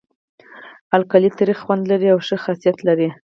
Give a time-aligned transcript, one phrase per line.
[0.97, 3.09] القلي تریخ خوند لري او ښوی خاصیت لري.